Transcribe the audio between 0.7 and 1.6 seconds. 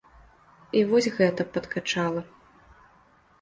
І вось гэта